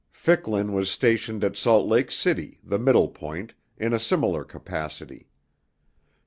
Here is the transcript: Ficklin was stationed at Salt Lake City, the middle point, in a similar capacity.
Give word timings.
Ficklin 0.09 0.73
was 0.73 0.89
stationed 0.89 1.43
at 1.43 1.55
Salt 1.55 1.87
Lake 1.87 2.09
City, 2.09 2.59
the 2.63 2.79
middle 2.79 3.07
point, 3.07 3.53
in 3.77 3.93
a 3.93 3.99
similar 3.99 4.43
capacity. 4.43 5.29